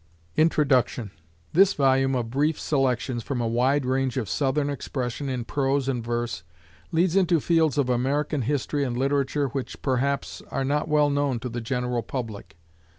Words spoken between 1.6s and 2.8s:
volume of brief